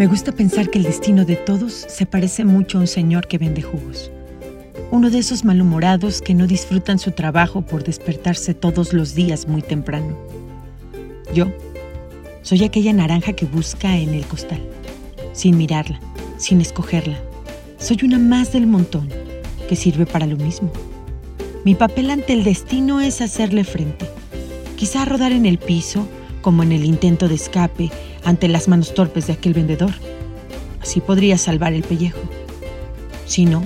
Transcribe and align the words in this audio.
Me 0.00 0.06
gusta 0.06 0.32
pensar 0.32 0.70
que 0.70 0.78
el 0.78 0.84
destino 0.84 1.26
de 1.26 1.36
todos 1.36 1.74
se 1.74 2.06
parece 2.06 2.46
mucho 2.46 2.78
a 2.78 2.80
un 2.80 2.86
señor 2.86 3.26
que 3.26 3.36
vende 3.36 3.60
jugos. 3.60 4.10
Uno 4.90 5.10
de 5.10 5.18
esos 5.18 5.44
malhumorados 5.44 6.22
que 6.22 6.32
no 6.32 6.46
disfrutan 6.46 6.98
su 6.98 7.10
trabajo 7.10 7.60
por 7.60 7.84
despertarse 7.84 8.54
todos 8.54 8.94
los 8.94 9.14
días 9.14 9.46
muy 9.46 9.60
temprano. 9.60 10.16
Yo 11.34 11.52
soy 12.40 12.64
aquella 12.64 12.94
naranja 12.94 13.34
que 13.34 13.44
busca 13.44 13.94
en 13.94 14.14
el 14.14 14.24
costal, 14.24 14.62
sin 15.34 15.58
mirarla, 15.58 16.00
sin 16.38 16.62
escogerla. 16.62 17.18
Soy 17.76 17.98
una 18.02 18.18
más 18.18 18.54
del 18.54 18.66
montón 18.66 19.06
que 19.68 19.76
sirve 19.76 20.06
para 20.06 20.24
lo 20.24 20.38
mismo. 20.38 20.72
Mi 21.62 21.74
papel 21.74 22.08
ante 22.08 22.32
el 22.32 22.42
destino 22.42 23.00
es 23.00 23.20
hacerle 23.20 23.64
frente. 23.64 24.08
Quizá 24.76 25.04
rodar 25.04 25.32
en 25.32 25.44
el 25.44 25.58
piso, 25.58 26.08
como 26.40 26.62
en 26.62 26.72
el 26.72 26.86
intento 26.86 27.28
de 27.28 27.34
escape 27.34 27.90
ante 28.24 28.48
las 28.48 28.66
manos 28.66 28.94
torpes 28.94 29.26
de 29.26 29.34
aquel 29.34 29.52
vendedor. 29.52 29.92
Así 30.80 31.02
podría 31.02 31.36
salvar 31.36 31.74
el 31.74 31.82
pellejo. 31.82 32.20
Si 33.26 33.44
no, 33.44 33.62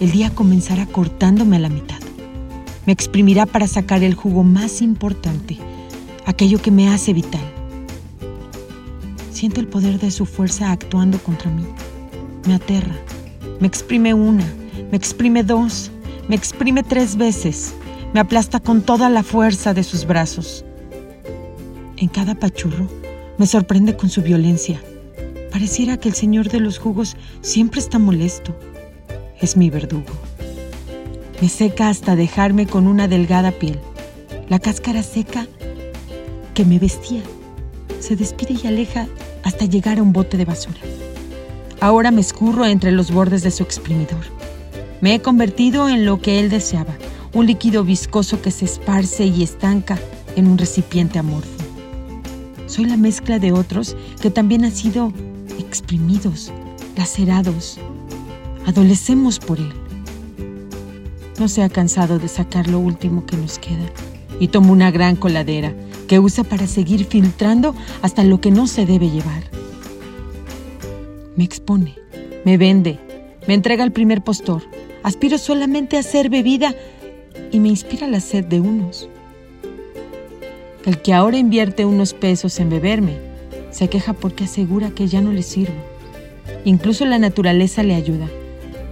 el 0.00 0.10
día 0.10 0.30
comenzará 0.30 0.84
cortándome 0.86 1.56
a 1.56 1.60
la 1.60 1.68
mitad. 1.68 2.00
Me 2.86 2.92
exprimirá 2.92 3.46
para 3.46 3.68
sacar 3.68 4.02
el 4.02 4.14
jugo 4.14 4.42
más 4.42 4.82
importante, 4.82 5.58
aquello 6.26 6.60
que 6.60 6.72
me 6.72 6.88
hace 6.88 7.12
vital. 7.12 7.44
Siento 9.30 9.60
el 9.60 9.68
poder 9.68 10.00
de 10.00 10.10
su 10.10 10.26
fuerza 10.26 10.72
actuando 10.72 11.18
contra 11.18 11.52
mí. 11.52 11.64
Me 12.48 12.54
aterra. 12.54 12.96
Me 13.60 13.68
exprime 13.68 14.12
una, 14.12 14.52
me 14.90 14.96
exprime 14.96 15.44
dos, 15.44 15.91
me 16.28 16.36
exprime 16.36 16.82
tres 16.82 17.16
veces. 17.16 17.74
Me 18.14 18.20
aplasta 18.20 18.60
con 18.60 18.82
toda 18.82 19.08
la 19.08 19.22
fuerza 19.22 19.74
de 19.74 19.82
sus 19.82 20.06
brazos. 20.06 20.64
En 21.96 22.08
cada 22.08 22.34
pachurro 22.34 22.88
me 23.38 23.46
sorprende 23.46 23.96
con 23.96 24.10
su 24.10 24.22
violencia. 24.22 24.80
Pareciera 25.50 25.96
que 25.96 26.08
el 26.08 26.14
señor 26.14 26.48
de 26.48 26.60
los 26.60 26.78
jugos 26.78 27.16
siempre 27.40 27.80
está 27.80 27.98
molesto. 27.98 28.56
Es 29.40 29.56
mi 29.56 29.70
verdugo. 29.70 30.12
Me 31.40 31.48
seca 31.48 31.88
hasta 31.88 32.14
dejarme 32.14 32.66
con 32.66 32.86
una 32.86 33.08
delgada 33.08 33.50
piel. 33.50 33.80
La 34.48 34.58
cáscara 34.58 35.02
seca 35.02 35.46
que 36.54 36.64
me 36.64 36.78
vestía 36.78 37.22
se 38.00 38.16
despide 38.16 38.56
y 38.62 38.66
aleja 38.66 39.08
hasta 39.42 39.64
llegar 39.64 39.98
a 39.98 40.02
un 40.02 40.12
bote 40.12 40.36
de 40.36 40.44
basura. 40.44 40.80
Ahora 41.80 42.10
me 42.10 42.20
escurro 42.20 42.66
entre 42.66 42.92
los 42.92 43.10
bordes 43.10 43.42
de 43.42 43.50
su 43.50 43.62
exprimidor. 43.62 44.41
Me 45.02 45.16
he 45.16 45.20
convertido 45.20 45.88
en 45.88 46.06
lo 46.06 46.20
que 46.20 46.38
él 46.38 46.48
deseaba, 46.48 46.96
un 47.34 47.48
líquido 47.48 47.82
viscoso 47.82 48.40
que 48.40 48.52
se 48.52 48.66
esparce 48.66 49.26
y 49.26 49.42
estanca 49.42 49.98
en 50.36 50.46
un 50.46 50.56
recipiente 50.56 51.18
amorfo. 51.18 51.50
Soy 52.68 52.84
la 52.84 52.96
mezcla 52.96 53.40
de 53.40 53.50
otros 53.50 53.96
que 54.20 54.30
también 54.30 54.64
han 54.64 54.70
sido 54.70 55.12
exprimidos, 55.58 56.52
lacerados. 56.96 57.80
Adolecemos 58.64 59.40
por 59.40 59.58
él. 59.58 59.72
No 61.36 61.48
se 61.48 61.64
ha 61.64 61.68
cansado 61.68 62.20
de 62.20 62.28
sacar 62.28 62.68
lo 62.68 62.78
último 62.78 63.26
que 63.26 63.36
nos 63.36 63.58
queda 63.58 63.90
y 64.38 64.48
toma 64.48 64.70
una 64.70 64.92
gran 64.92 65.16
coladera 65.16 65.74
que 66.06 66.20
usa 66.20 66.44
para 66.44 66.68
seguir 66.68 67.06
filtrando 67.06 67.74
hasta 68.02 68.22
lo 68.22 68.40
que 68.40 68.52
no 68.52 68.68
se 68.68 68.86
debe 68.86 69.10
llevar. 69.10 69.42
Me 71.34 71.42
expone, 71.42 71.96
me 72.44 72.56
vende, 72.56 73.00
me 73.46 73.54
entrega 73.54 73.84
el 73.84 73.92
primer 73.92 74.22
postor. 74.22 74.62
Aspiro 75.02 75.38
solamente 75.38 75.96
a 75.96 76.02
ser 76.02 76.28
bebida 76.28 76.74
y 77.50 77.58
me 77.60 77.68
inspira 77.68 78.06
la 78.06 78.20
sed 78.20 78.44
de 78.44 78.60
unos. 78.60 79.08
El 80.84 81.00
que 81.00 81.12
ahora 81.12 81.38
invierte 81.38 81.84
unos 81.84 82.14
pesos 82.14 82.58
en 82.60 82.70
beberme 82.70 83.16
se 83.70 83.88
queja 83.88 84.12
porque 84.12 84.44
asegura 84.44 84.90
que 84.90 85.06
ya 85.06 85.20
no 85.20 85.32
le 85.32 85.42
sirvo. 85.42 85.74
Incluso 86.64 87.04
la 87.04 87.18
naturaleza 87.18 87.82
le 87.82 87.94
ayuda. 87.94 88.28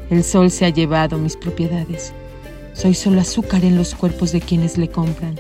El 0.09 0.25
sol 0.25 0.51
se 0.51 0.65
ha 0.65 0.71
llevado 0.71 1.19
mis 1.19 1.37
propiedades. 1.37 2.13
Soy 2.73 2.95
solo 2.95 3.21
azúcar 3.21 3.65
en 3.65 3.77
los 3.77 3.95
cuerpos 3.95 4.33
de 4.33 4.41
quienes 4.41 4.79
le 4.79 4.89
compran. 4.89 5.37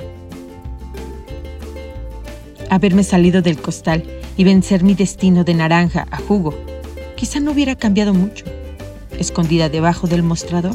Haberme 2.68 3.02
salido 3.02 3.42
del 3.42 3.60
costal 3.60 4.04
y 4.36 4.44
vencer 4.44 4.84
mi 4.84 4.94
destino 4.94 5.42
de 5.42 5.54
naranja 5.54 6.06
a 6.10 6.18
jugo 6.18 6.54
quizá 7.16 7.40
no 7.40 7.50
hubiera 7.50 7.74
cambiado 7.74 8.14
mucho. 8.14 8.44
Escondida 9.20 9.68
debajo 9.68 10.06
del 10.06 10.22
mostrador, 10.22 10.74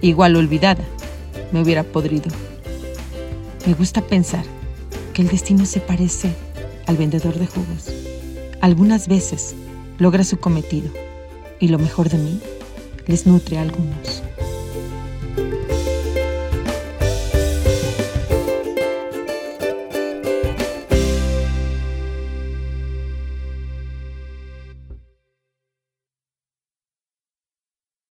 igual 0.00 0.36
olvidada, 0.36 0.82
me 1.52 1.60
hubiera 1.60 1.84
podrido. 1.84 2.30
Me 3.66 3.74
gusta 3.74 4.00
pensar 4.00 4.46
que 5.12 5.20
el 5.20 5.28
destino 5.28 5.66
se 5.66 5.80
parece 5.80 6.32
al 6.86 6.96
vendedor 6.96 7.38
de 7.38 7.46
jugos. 7.46 7.92
Algunas 8.62 9.06
veces 9.06 9.54
logra 9.98 10.24
su 10.24 10.38
cometido 10.38 10.90
y 11.60 11.68
lo 11.68 11.78
mejor 11.78 12.08
de 12.08 12.16
mí 12.16 12.40
les 13.06 13.26
nutre 13.26 13.58
a 13.58 13.62
algunos. 13.62 14.21